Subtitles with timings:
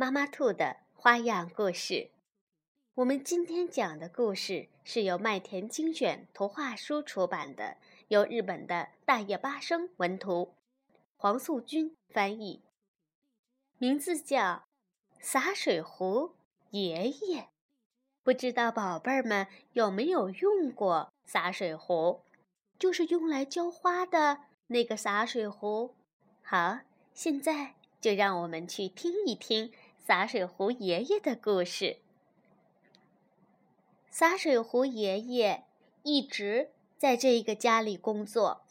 [0.00, 2.10] 妈妈兔的花样故事，
[2.94, 10.54] 我们今天讲的故事是由麦田精选图画书出版的，由日本的大叶八生文图，
[11.16, 12.62] 黄素君翻译，
[13.78, 14.38] 名字叫
[15.18, 16.36] 《洒水壶
[16.70, 17.40] 爷爷》。
[18.22, 22.20] 不知道宝贝儿们有没有用过洒水壶？
[22.78, 25.96] 就是用来浇花的那个洒水壶。
[26.44, 26.78] 好，
[27.12, 29.72] 现在就让我们去听一听。
[30.08, 31.98] 洒水壶爷爷的故事。
[34.08, 35.66] 洒水壶爷爷
[36.02, 38.62] 一直在这个家里工作，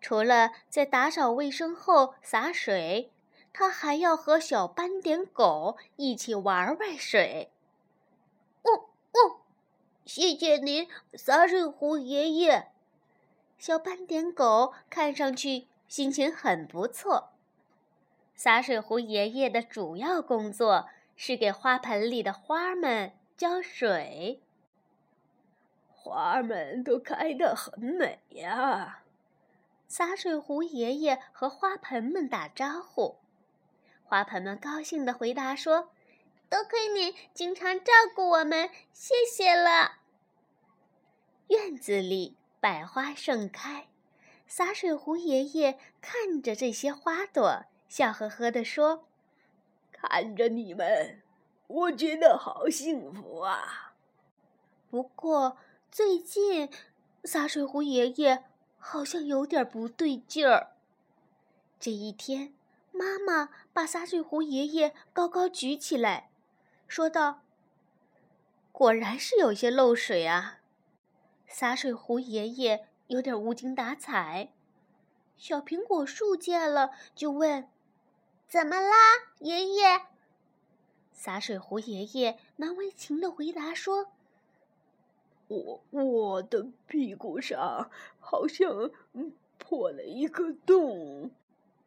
[0.00, 3.12] 除了在打扫卫生后洒水，
[3.52, 7.52] 他还要和小斑点狗一起玩玩水。
[8.62, 9.42] 哦哦，
[10.04, 12.72] 谢谢您，洒水壶爷爷。
[13.56, 17.35] 小斑点狗看上去心情很不错。
[18.36, 24.42] 洒水壶爷爷的主要工作是给花盆里的花们浇水。
[25.88, 29.02] 花儿们都开得很美呀！
[29.88, 33.16] 洒水壶爷爷和花盆们打招呼，
[34.04, 35.90] 花盆们高兴地回答说
[36.50, 40.00] ：“多亏您经常照顾我们，谢谢了。”
[41.48, 43.86] 院子里百花盛开，
[44.46, 47.64] 洒水壶爷爷看着这些花朵。
[47.88, 49.06] 笑呵呵地说
[49.92, 51.22] ：“看着你们，
[51.66, 53.94] 我觉得好幸福啊。
[54.90, 55.56] 不过
[55.90, 56.68] 最近，
[57.24, 58.44] 洒水壶爷爷
[58.78, 60.72] 好像有点不对劲儿。
[61.78, 62.54] 这一天，
[62.92, 66.30] 妈妈把洒水壶爷爷高高举起来，
[66.88, 67.42] 说道
[68.72, 70.58] ：‘果然是有些漏水啊。’
[71.46, 74.52] 洒水壶爷爷有点无精打采。
[75.36, 77.68] 小苹果树见了，就问。”
[78.48, 78.94] 怎么啦，
[79.40, 80.02] 爷爷？
[81.12, 84.12] 洒水壶爷爷难为情的回答说
[85.48, 87.90] ：“我我的屁股上
[88.20, 88.92] 好像
[89.58, 91.32] 破了一个洞。”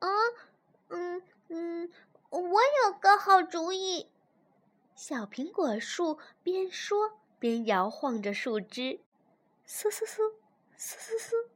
[0.00, 0.08] 啊，
[0.88, 1.90] 嗯嗯，
[2.30, 4.08] 我有个好主意。
[4.94, 9.00] 小苹果树边说边摇晃着树枝，
[9.68, 10.32] 嗖嗖嗖，
[10.78, 11.48] 嗖嗖嗖，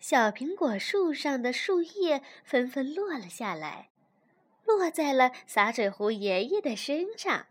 [0.00, 3.90] 小苹果树上的树叶纷纷落了下来。
[4.64, 7.46] 落在了洒水壶爷爷的身上。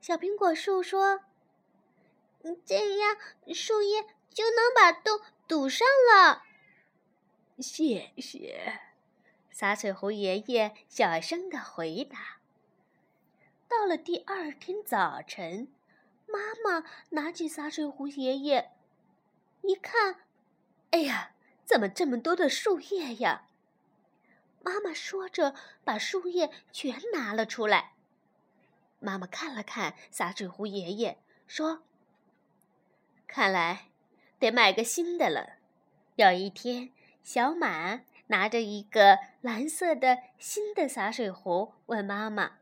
[0.00, 1.20] 小苹果树说
[2.64, 3.16] ：“这样
[3.52, 6.44] 树叶就能把洞堵上了。”
[7.58, 8.80] 谢谢，
[9.50, 12.38] 洒水壶爷爷小声的回答。
[13.66, 15.68] 到了第二天早晨，
[16.26, 18.70] 妈妈拿起洒水壶爷爷，
[19.62, 20.20] 一看，
[20.92, 21.32] 哎呀，
[21.64, 23.47] 怎么这么多的树叶呀？
[24.78, 27.94] 妈妈说着，把树叶全拿了出来。
[29.00, 31.18] 妈妈看了看洒水壶爷爷，
[31.48, 31.82] 说
[33.26, 33.88] ：“看来
[34.38, 35.54] 得买个新的了。”
[36.14, 36.92] 有一天，
[37.24, 42.58] 小满拿着一个蓝色的新的洒水壶，问妈妈：“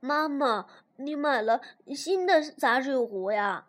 [0.00, 1.62] 妈妈，你买了
[1.94, 3.68] 新的洒水壶呀？”“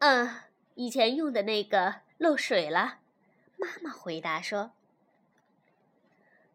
[0.00, 0.34] 嗯，
[0.76, 3.00] 以前用的那个漏水了。”
[3.60, 4.72] 妈妈回答说。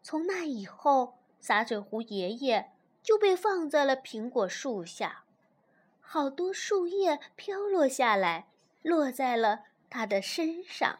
[0.02, 2.72] 从那以后，洒水壶爷爷
[3.02, 5.24] 就被放在了苹果树下，
[6.00, 8.48] 好多树叶飘落下来，
[8.82, 10.98] 落在了他的身上。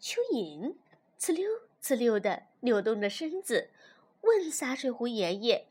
[0.00, 0.74] 蚯蚓
[1.18, 1.48] 呲溜
[1.82, 3.70] 呲溜的扭动着身子，
[4.20, 5.68] 问洒水壶爷爷：“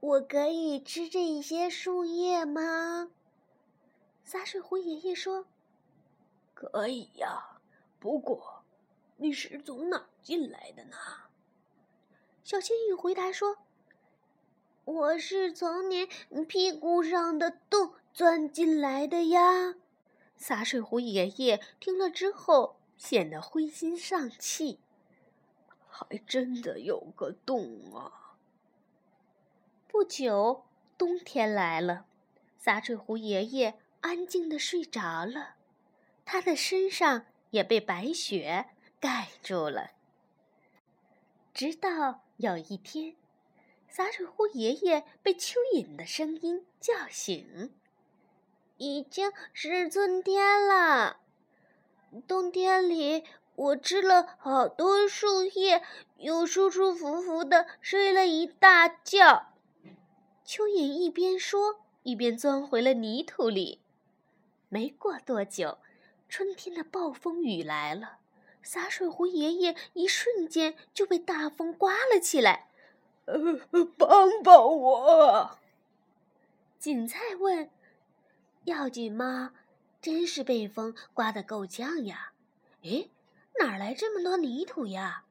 [0.00, 3.10] 我可以吃这些树叶吗？”
[4.24, 5.46] 洒水壶爷爷说
[6.54, 7.60] ：“可以呀，
[7.98, 8.59] 不过……”
[9.22, 10.96] 你是从哪进来的呢？
[12.42, 13.58] 小仙女回答说
[14.86, 16.08] ：“我是从您
[16.48, 19.74] 屁股上的洞钻进来的呀。”
[20.38, 24.80] 洒水壶爷爷听了之后显得灰心丧气。
[25.86, 28.38] 还真的有个洞啊！
[29.86, 30.64] 不久，
[30.96, 32.06] 冬天来了，
[32.56, 35.56] 洒水壶爷爷安静的睡着了，
[36.24, 38.70] 他的身上也被白雪。
[39.00, 39.92] 盖住了。
[41.54, 43.16] 直到有一天，
[43.88, 47.72] 洒水壶爷爷被蚯蚓的声音叫醒。
[48.76, 51.18] 已经是春天了，
[52.26, 53.24] 冬天里
[53.54, 55.82] 我吃了好多树叶，
[56.16, 59.48] 又舒舒服服的睡了一大觉。
[60.46, 63.82] 蚯蚓一边说，一边钻回了泥土里。
[64.70, 65.78] 没过多久，
[66.28, 68.18] 春天的暴风雨来了，
[68.62, 72.68] 洒水壶爷爷一瞬间就被大风刮了起来。
[73.26, 73.38] 呃，
[73.96, 75.58] 帮帮我！
[76.78, 77.70] 锦菜问。
[78.64, 79.52] 要紧吗？
[80.00, 82.32] 真是被风刮得够呛呀！
[82.82, 83.10] 诶，
[83.58, 85.24] 哪来这么多泥土呀？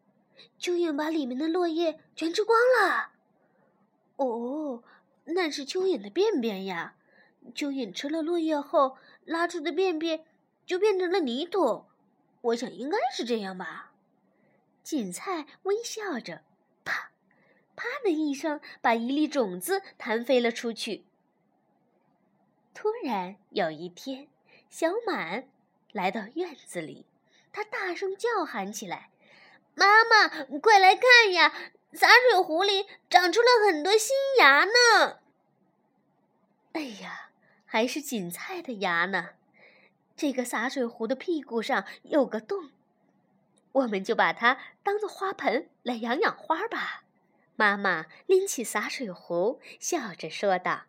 [0.60, 3.10] 蚯蚓把里面的落叶全吃光了。
[4.18, 4.84] 哦，
[5.26, 6.96] 那是蚯蚓的便便呀！
[7.56, 10.24] 蚯蚓吃了落叶后拉出的便便
[10.66, 11.86] 就变成了泥土，
[12.42, 13.92] 我想应该是这样吧。
[14.84, 16.42] 锦菜微笑着，
[16.84, 17.12] 啪，
[17.76, 21.06] 啪的一声，把一粒种子弹飞了出去。
[22.74, 24.30] 突然有一天，
[24.70, 25.50] 小满
[25.92, 27.06] 来到院子里，
[27.52, 29.10] 他大声叫喊起来
[29.76, 31.54] ：“妈妈，快来看呀！
[31.92, 35.20] 洒水壶里长出了很多新芽呢！”
[36.74, 37.32] 哎呀，
[37.66, 39.32] 还是锦菜的芽呢！
[40.20, 42.72] 这个洒水壶的屁股上有个洞，
[43.72, 47.06] 我们就把它当做花盆来养养花吧。
[47.56, 50.82] 妈妈拎起洒水壶，笑着说道。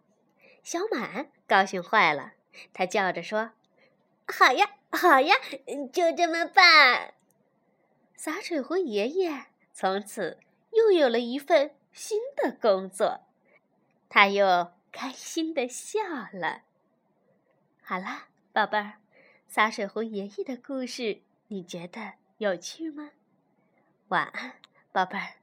[0.65, 2.33] 小满高兴坏了，
[2.73, 3.53] 他叫着说
[4.27, 5.37] ：“好呀，好呀，
[5.93, 7.15] 就这么办！”
[8.19, 10.41] 洒水壶爷爷从此
[10.73, 13.21] 又有了一份新的工作，
[14.09, 16.01] 他又开心的笑
[16.33, 16.63] 了。
[17.81, 18.95] 好了，宝贝儿，
[19.51, 23.11] 洒水壶爷爷的故事你觉得有趣吗？
[24.07, 24.53] 晚安，
[24.93, 25.40] 宝贝儿。